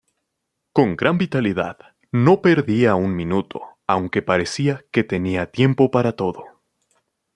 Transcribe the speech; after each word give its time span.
Con 0.73 0.95
gran 0.95 1.19
vitalidad, 1.19 1.77
no 2.11 2.41
perdía 2.41 2.95
un 2.95 3.15
minuto, 3.15 3.61
aunque 3.85 4.23
parecía 4.23 4.83
que 4.91 5.03
tenía 5.03 5.51
tiempo 5.51 5.91
para 5.91 6.13
todo. 6.15 6.43